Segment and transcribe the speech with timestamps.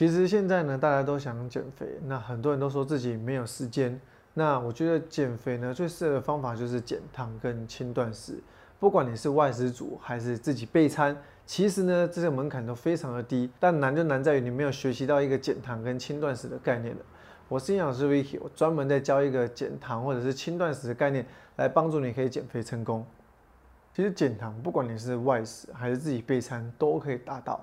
[0.00, 4.00] 其实现在呢，大家都想减肥，那很多人都说自己没有时间。
[4.32, 8.42] 那我觉得减肥呢，最适合的方法就是减糖跟轻断食。
[8.78, 13.50] 不管你是外食族还是自己备餐，其实呢，这些门槛都非常的低。
[13.60, 17.02] 但难就难在于你没有学习到一个减糖跟轻断食的概念了。
[17.50, 21.26] 我是营养师 Vicky，我专门在教一个减糖或者是轻断食的概念，
[21.56, 23.04] 来帮助你可以减肥成功。
[23.94, 27.62] 其实减糖，不管你是外食还是自己备餐，都可以达到。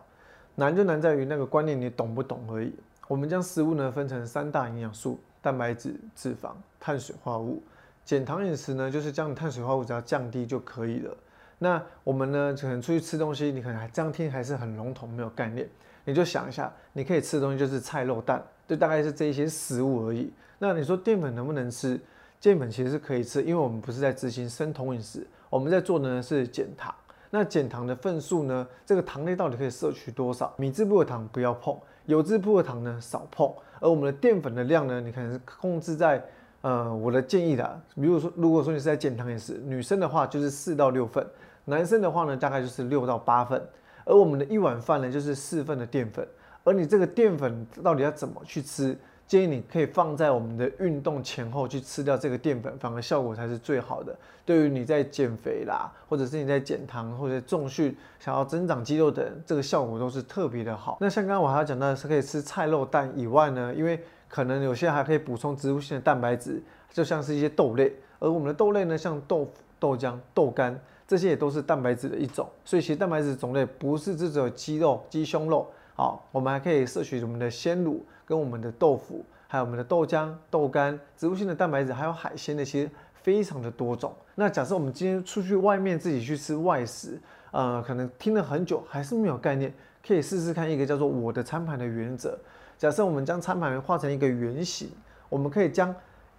[0.60, 2.74] 难就难在于那个观念你懂不懂而已。
[3.08, 7.62] 我们将食物呢分成三大营养素：蛋白质、脂肪、碳水化合物。
[8.04, 11.16] 减糖饮食呢，就是将碳水化合物只要降低就可以了。
[11.60, 15.70] 那我们呢，可能出去吃东西，你可能还这样听还是很笼统，没有概念。
[16.06, 20.34] 你就想一下，你可以吃的东西就是菜肉蛋，就大概是这一些食物而已。
[20.58, 22.00] 那你说淀粉能不能吃？
[22.42, 26.94] 淀粉其实是可以吃，因为我们不是在执行生酮饮食，我们在做的呢是减糖。
[27.30, 30.54] 那减糖的份数呢，这个糖类到底可以摄取多少？
[30.58, 33.52] 米字部的糖不要碰，油脂部的糖呢少碰。
[33.80, 36.24] 而我们的淀粉的量呢，你可能是控制在。
[36.62, 41.26] 呃，我的建议的，比如说，如果说你是在减糖饮食，女生的话就是四到六份，
[41.66, 43.62] 男生的话呢大概就是六到八份，
[44.04, 46.28] 而我们的一碗饭呢就是四份的淀粉，
[46.64, 48.98] 而你这个淀粉到底要怎么去吃？
[49.28, 54.16] 建议你可以放在我们的运动前后去吃掉这个淀粉，反而效果才是最好的。
[54.46, 60.98] 对于你在减肥啦，或者是你在减糖或者重训想要增长肌肉的，这个效果都是特别的好。
[61.02, 66.64] 那像刚刚我还要讲到的是可以吃菜肉蛋以外呢，因为可能有些还可以补充植物性的蛋白质，
[66.94, 72.48] 就像是一些豆类，而我们的豆类呢，像豆腐、豆浆、豆干，这些也都是蛋白质的一种。
[72.64, 84.14] 所以其实蛋白质种类不是只有鸡肉、鸡胸肉，好，我们还可以摄取我们的鲜乳、跟我们的豆腐，还有我们的豆浆、豆干，植物性的蛋白质，还有海鲜那些非常的多种。
[84.36, 87.20] 那假设我们今天出去外面自己去吃外食，
[87.50, 89.74] 呃，可能听了很久还是没有概念，
[90.06, 92.38] 可以试试看一个叫做我的餐盘的原则。
[92.78, 94.92] 假设我们将餐盘画成一个圆形，
[95.30, 95.92] 我们可以将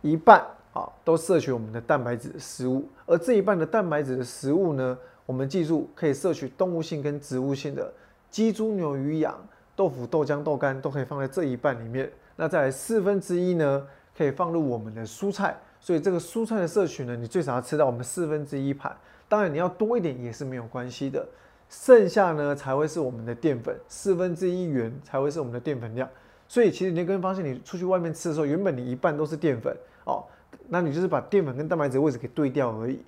[0.03, 0.41] 一半
[0.73, 4.97] 啊都摄取我们的蛋白质的食物，而这一半的蛋白质的食物呢，
[5.27, 7.93] 我们记住可以摄取动物性跟植物性的
[8.31, 9.35] 鸡、猪、牛、鱼、羊、
[9.79, 12.11] 豆腐、豆浆、豆干都可以放在这一半里面。
[12.35, 18.97] 那再来四分之一呢，可以放入我们的蔬菜，所以这个蔬菜的摄取呢，你最少要吃到我们四分之一盘，
[19.29, 21.25] 当然你要多一点也是没有关系的，
[21.69, 26.09] 剩下呢才会是我们的淀粉，四分之一元才会是我们的淀粉量。
[26.49, 29.73] 所以其实你会发现，你出去外面吃的时候，原本你一半都是淀粉
[30.05, 30.25] 哦，
[30.67, 33.01] 那你就是把淀粉跟蛋白质位置给对掉而已。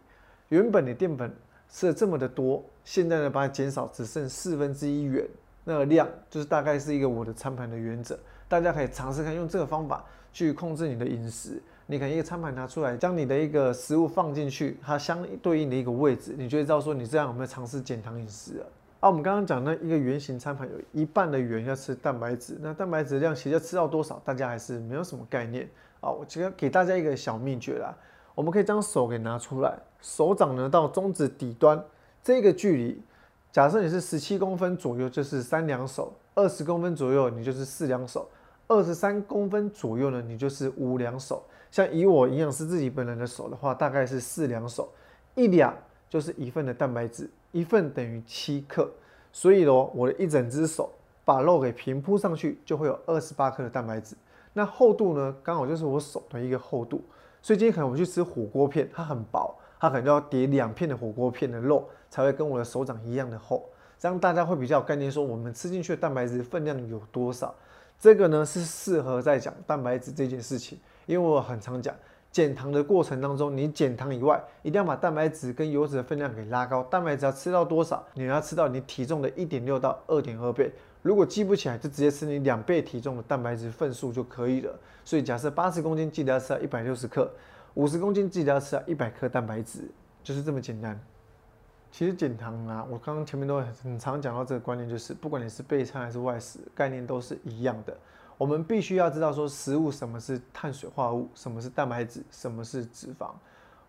[0.50, 1.34] 原本你淀粉
[1.68, 5.26] 吃了这么的多，现在呢把它减少，只剩四分之一元，
[5.64, 8.18] 那个量就是大概是一个我的餐盘的原则。
[8.48, 11.62] 大家可以尝试看用这个方法去控制你的饮食。
[11.86, 18.66] 你可以一个餐盘拿出来，将你的一个食物放进去，它相对应的一个位置，你就会知道说你这样有没有尝试减糖饮食了。
[19.00, 25.68] 啊，我们刚刚讲那一个圆形餐盘，有一半的圆要吃蛋白质，那蛋白质量其实要吃到多少，大家还是没有什么概念
[26.00, 26.10] 啊。
[26.10, 27.92] 我今天给大家一个小秘诀啦，
[28.36, 31.82] 我们可以将手给拿出来，手掌呢到中指底端
[32.22, 33.02] 这个距离，
[33.52, 38.20] 假设你是十七公分左右，就是三两手；二十公分左右，你就是四两手；
[38.68, 41.42] 二十三公分左右呢，你就是五两手。
[41.70, 44.88] 像以我营养师自己本人的手的话，大概是四两手，
[45.34, 45.74] 一两
[46.08, 47.28] 就是一份的蛋白质。
[47.52, 48.88] 一份等于七克，
[49.32, 50.88] 所以咯，我的一整只手
[51.24, 54.14] 把肉给平铺上去，就会有二十八克的蛋白质。
[54.52, 57.02] 那厚度呢，刚好就是我手的一个厚度。
[57.42, 63.68] 所以今天可能我去吃火锅片，它很薄，它可能就要叠两片的火锅片的肉，才会跟我的手掌一样的厚。
[63.98, 67.54] 这样大家会比较有概念，说我们吃进去的蛋白质分量有多少。
[67.98, 71.94] 这个呢是适合在讲蛋白质这件事情，因为我很常讲。
[72.32, 76.80] 减糖的过程当中，你减糖以外，一定要把蛋白质跟油脂的分量给拉高。
[76.84, 78.06] 蛋白质要吃到多少？
[78.14, 80.70] 你要吃到你体重的一点六到二点二倍。
[81.02, 84.72] 如果记不起来，就直接吃你两倍体重的蛋白质份数就可以了。
[85.04, 87.28] 所以假设八十公斤，记得要吃到一百六十克；
[87.74, 89.90] 五十公斤，记得要吃到一百克蛋白质，
[90.22, 90.98] 就是这么简单。
[91.92, 97.96] 其实减糖啊，我刚刚前面都很常讲到这个观念，就是不管你是备餐还是外食，概念都是一样的。
[98.38, 103.30] 我们必须要知道说食物什么是碳水化合物，什么是蛋白质，什么是脂肪。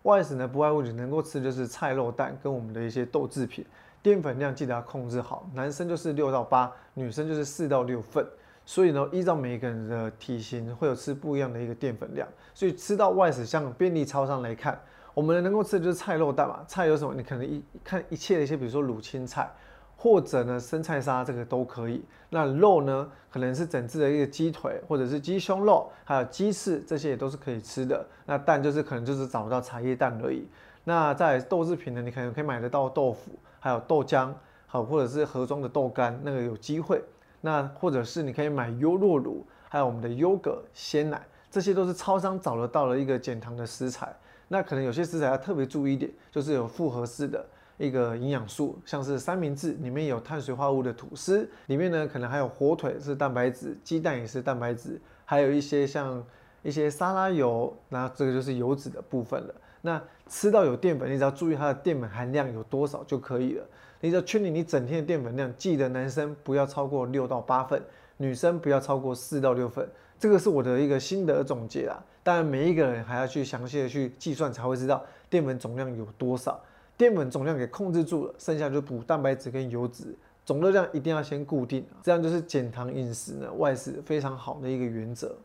[0.02, 3.64] 外食呢不外乎你能够吃就是菜肉蛋跟我们的一些豆制品，
[4.02, 5.48] 淀粉量记得要控制好。
[5.54, 8.26] 男生就是六到八，女生就是四到六份。
[8.64, 12.26] 所以呢，依照每个人的体型会有吃不一样的一个淀粉量。
[12.54, 14.80] 所以吃到外食，像便利超商来看，
[15.14, 16.64] 我们能够吃的就是菜肉蛋嘛。
[16.66, 17.14] 菜有什么？
[17.14, 19.50] 你可能一看一切的一些，比如说卤青菜。
[19.94, 22.04] 或者呢，生菜沙这个都可以。
[22.30, 28.04] 那肉呢，可能是整只的一个鸡腿，或者是鸡胸肉，还有鸡翅，这些也都是可以吃的。
[28.26, 30.48] 那蛋就是可能就是找不到茶叶蛋而已。
[30.82, 34.32] 那在豆制品呢，你可能可以买得到豆腐，还有豆浆，
[34.66, 37.00] 好或者是盒装的豆干，那个有机会。
[37.42, 44.16] 那或者是你可以买优酪乳，还有我们的优格鲜奶，这些都是超商找得到的一个减糖的食材。
[44.48, 47.44] 那可能有些食材要特别注意一点，就是有复合式的
[47.78, 56.24] 一个营养素，像是三明治里面有碳水化合物的吐司，里面呢可能还有火腿是蛋白质，鸡蛋也是蛋白质，还有一些像
[56.62, 59.54] 一些沙拉油，那这个就是油脂的部分了。
[59.82, 63.64] 那吃到有淀粉，你只要注意它的淀粉含量有多少就可以了。
[64.00, 67.80] 你只要确定你整天的淀粉量，记得男生不要超过六到八份，
[68.16, 69.88] 女生不要超过四到六份。
[70.18, 72.02] 这个是我的一个心得总结啦。
[72.22, 76.60] 当然，每一个人还要去详细的去计算，才会知道淀粉总量有多少。
[76.96, 80.14] 淀粉总量给控制住了，剩下就补蛋白质跟油脂，
[80.44, 85.36] 总热量一定要先固定，这样就是减糖饮食呢外食非常好的一个原则。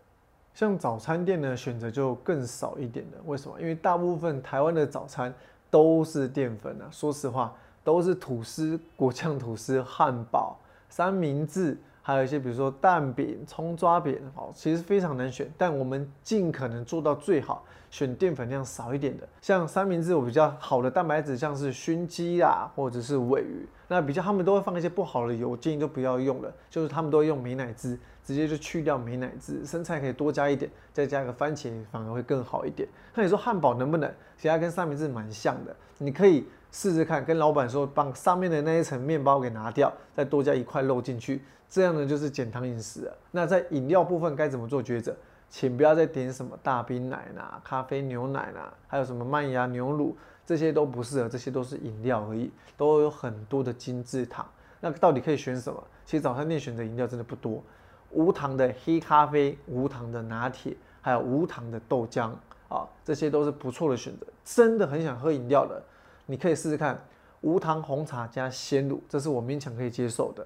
[0.58, 3.18] 像早餐店呢，选择就更少一点的。
[3.28, 3.62] 为什么？
[3.62, 5.32] 因为大部分台湾的早餐
[5.70, 6.90] 都是淀粉啊。
[6.90, 10.58] 说实话，都是吐司、果酱吐司、汉堡、
[10.90, 15.48] 三明治，还有一些比如说蛋饼、葱抓饼，哦，其实非常难选。
[15.60, 19.30] 但我们尽可能做到最好，选淀粉量少一点的。
[19.44, 23.70] 像三明治，我比较好的蛋白质，像是熏鸡啊，或者是尾鱼。
[23.88, 26.52] 那比较他们都会放一些不好的油，建议就不要用了。
[26.68, 27.96] 就是他们都会用美奶滋。
[28.28, 32.86] 直接就去掉美乃滋，生菜可以多加一点，再加个番茄反而会更好一点。
[33.14, 34.14] 那你说汉堡能不能？
[34.36, 43.18] 其实它跟三明治蛮像的，你可以试试看，跟老板说，把上面的那一层面包给拿掉，再多加一块肉进去，这样呢就是减糖饮食了。
[43.32, 45.16] 那在饮料部分该怎么做抉择？
[45.50, 54.46] 请不要再点什么大冰奶啦、咖啡牛奶啦，还有什么麦芽牛乳，这些都不适合，这些都是饮料而已，都有很多的精制糖。
[54.82, 55.82] 那到底可以选什么？
[56.04, 57.64] 其实早餐店选择饮料真的不多。
[58.12, 62.32] 无糖的黑咖啡、无糖的拿铁，还有无糖的豆浆
[62.70, 64.26] 啊，这些都是不错的选择。
[64.44, 65.82] 真的很想喝饮料的，
[66.26, 67.00] 你可以试试看
[67.42, 70.46] 无糖红茶加鲜乳，这是我勉强可以接受的。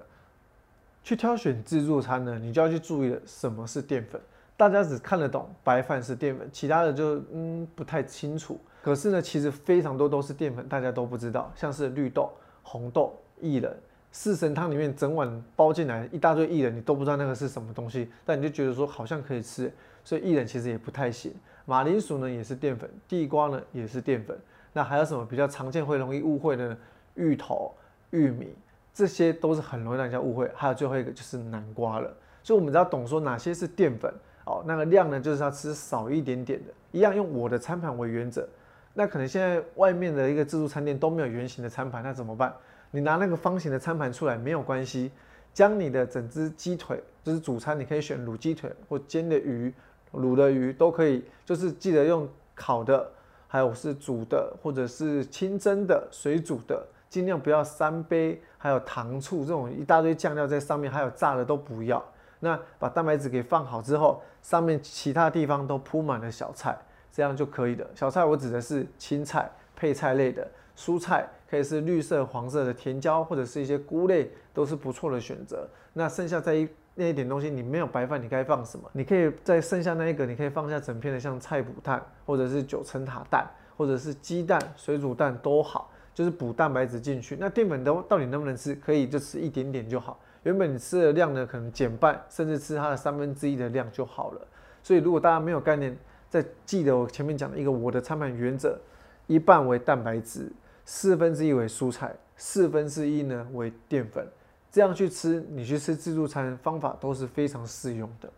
[1.04, 4.20] 去挑选自助餐呢，你就要去注意了，什么是淀粉？
[4.56, 8.60] 大家只看得懂白饭是淀粉，其他的就嗯不太清楚。
[8.82, 12.30] 可是呢，其实非常多都是淀粉，大家都不知道，像是绿豆、
[12.62, 13.76] 红豆、薏仁。
[14.12, 19.72] 四神汤里面整碗包进来一大堆薏仁，你都不知道那个是什么东西，但你就觉得说好像可以吃，
[20.04, 21.32] 所以薏仁其实也不太行。
[21.64, 24.38] 马铃薯呢也是淀粉，地瓜呢也是淀粉。
[24.74, 26.76] 那还有什么比较常见会容易误会的呢？
[27.14, 27.74] 芋头、
[28.10, 28.54] 玉米
[28.92, 30.50] 这些都是很容易让人家误会。
[30.54, 32.14] 还有最后一个就是南瓜了。
[32.42, 34.12] 所以我们只要懂说哪些是淀粉
[34.44, 38.46] 哦，那个量呢就是要吃少一点点的，一样用我的餐盘为原则。
[38.94, 42.52] 那可能现在外面的一个自助餐店都没有圆形的餐盘，那怎么办？
[42.92, 45.10] 你拿那个方形的餐盘出来没有关系，
[45.54, 49.72] 将你的整只鸡腿，就是主餐，你可以选卤鸡腿或煎的鱼、
[50.12, 53.10] 卤的鱼都可以，就是记得用烤的，
[53.48, 62.04] 还有是煮的或者是清蒸的、水煮的，尽量不要三杯，还有糖醋这种一大堆酱料在上面，还有炸的都不要。
[62.40, 66.76] 那把蛋白质给放好之后，上面其他地方都铺满了小菜，
[67.10, 67.88] 这样就可以的。
[67.94, 70.46] 小菜我指的是青菜、配菜类的。
[70.74, 75.68] 蔬菜可以是绿色、黄色的甜椒，或者是一些菇类，都是不错的选择。
[75.92, 78.88] 那剩下这一那一点东西，你没有白饭，你该放什么？
[78.94, 83.46] 你可以在剩下那一个，你可以放下整片的像菜脯蛋，或者是九层塔蛋，
[83.76, 87.36] 或者是鸡蛋、水煮蛋都好，就是补蛋白质进去。
[87.38, 88.74] 那淀粉都到底能不能吃？
[88.74, 90.18] 可以就吃一点点就好。
[90.44, 94.40] 原本你吃的量呢，可能减半，甚至吃它的三分之一的量就好了。
[94.82, 95.94] 所以如果大家没有概念，
[96.30, 98.80] 再记得我前面讲的一个我的餐盘原则：
[99.26, 100.50] 一半为蛋白质。
[100.84, 104.26] 四分之一为蔬菜，四分之一呢为淀粉，
[104.70, 108.28] 这样去吃，你去吃自助餐方法都是非常适用的。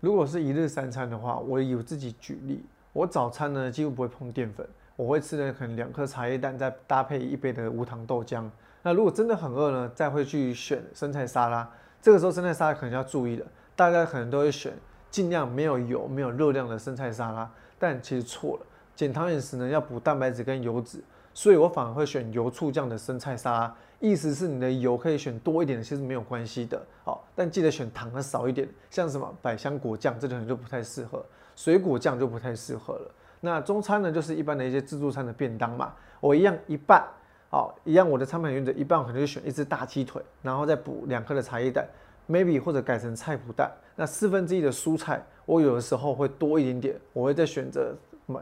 [0.00, 4.66] 如果是一日三餐的话，我以我自己举例，我早餐呢几乎不会碰淀粉，
[4.96, 8.48] 我会吃的可能两颗茶叶蛋，再搭配一杯的无糖豆浆。
[8.82, 11.70] 那如果真的很饿呢，再会去选生菜沙拉。
[12.00, 14.72] 这个时候生菜沙拉可能要注意了，大家可能都会选
[15.08, 18.66] 尽量没有油、没有热量的生菜沙拉，但其实错了。
[18.96, 20.98] 减糖饮食呢要补蛋白质跟油脂。
[21.34, 26.80] 所以我反而会选油醋酱的生菜沙拉，意思是你的油可以选多一点的，其实没有关系的。
[27.04, 31.18] 好，但记得选糖的少一点，像什么百香果酱，这可能就不太适合；
[31.56, 33.10] 水果酱就不太适合了。
[33.40, 37.02] 那中餐呢，就是一般的一些自助餐的便当嘛，我一样一半，
[37.50, 41.88] 好，一样我的餐盘原则，一半可能就选一只大鸡腿，然后再补两颗的茶叶蛋
[42.28, 43.70] ，maybe 或者改成菜脯蛋。
[43.96, 47.94] 那四分之一的蔬菜，我有的时候会多一点点，我会再选择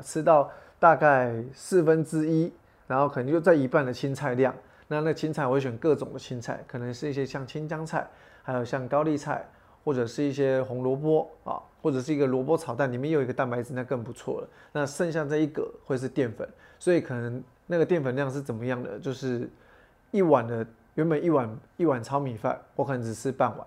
[0.02, 2.52] 吃到大概四分之一。
[2.90, 4.52] 然后可能就在一半的青菜量，
[4.88, 8.04] 那那青菜我会选各种的青菜，可能是一些像青江菜，
[8.42, 9.48] 还有像高丽菜，
[9.84, 14.48] 或者是一些红萝卜啊，或者是一个萝卜炒蛋，里面有一个蛋白质，那更不错了。
[14.72, 16.48] 那剩下这一个会是淀粉，
[16.80, 18.98] 所以可能那个淀粉量是怎么样的？
[18.98, 19.48] 就是
[20.10, 20.66] 一碗的
[20.96, 23.64] 原本一碗一碗糙米饭，我可能只吃半碗，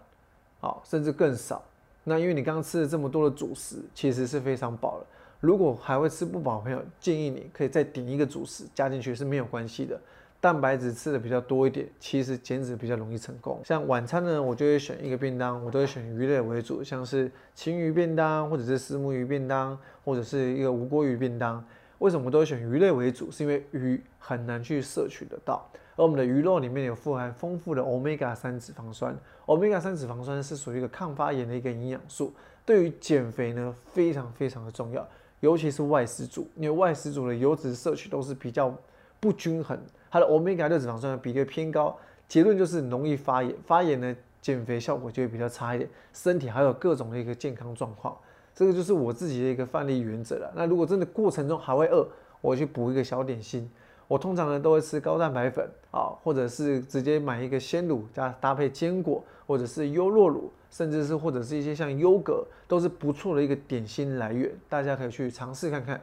[0.60, 1.63] 好，甚至更少。
[2.03, 5.06] 那因为你刚刚吃了这么多的主食，其实是非常饱了。
[5.43, 10.00] 如果还会吃不饱的朋友，建议你可以再点一个主食加进去是没有关系的。
[10.39, 13.59] 蛋白质吃的比较多一点，其实减脂比较容易成功。
[13.65, 21.62] 像晚餐呢，我就会选一个便当，我都会选鱼类为主，像是青鱼便当，或者是石目鱼便当，或者是一个无锅鱼便当。
[22.00, 23.29] 为什么都会选鱼类为主？
[23.29, 29.13] 是因为鱼很难去摄取得到，而我们的鱼肉里面有富含丰富的 omega 三脂肪酸
[29.45, 32.33] ，omega 三脂肪酸是属于一个抗发炎的一个营养素，
[32.65, 35.05] 对于减肥呢非常非常的重要，
[35.43, 38.73] 尤其是外食族，因为外食族的油脂摄取都是比较
[39.19, 39.77] 不均衡。
[40.09, 41.97] 它的欧米伽六脂肪酸的比例偏高，
[42.29, 48.17] 结论就是容易发炎，发炎呢减肥效果就会比较差一点，身体还有各种的一个健康状况，
[48.55, 50.50] 这个就是我自己的一个范例原则了。
[50.55, 52.07] 那如果真的过程中还会饿，
[52.39, 53.69] 我去补一个小点心，
[54.13, 66.00] 我通常呢都会吃高蛋白粉啊，或者是直接买一个鲜乳加搭配坚果，或者是优酪乳，甚至是或者是一些像优格，都是不错的一个点心来源，大家可以去尝试看看。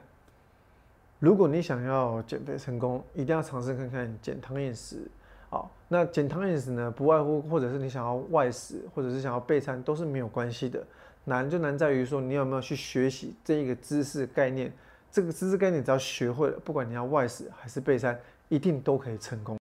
[1.21, 5.09] 如果你想要减肥成功，一定要尝试看看减糖饮食。
[5.49, 10.85] 好，那减糖饮食呢，不外乎或者是你想要外食，或者是想要备餐，都是没有关系的。
[11.27, 14.73] 难就难在于说你有没有去学习这一个知识概念。
[15.13, 19.60] 这个知识概念只要学会了，不管你要外食还是备餐，一定都可以成功。